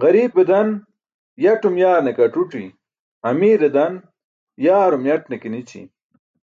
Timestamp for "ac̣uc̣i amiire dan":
2.26-3.94